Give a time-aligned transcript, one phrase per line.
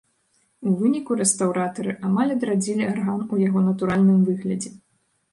[0.69, 4.73] У выніку рэстаўратары амаль адрадзілі арган у яго натуральным выглядзе.